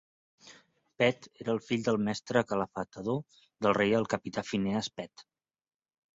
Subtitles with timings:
[1.01, 3.21] Pett era el fill del mestre calafatador
[3.67, 5.29] del rei el capità Phineas Pett.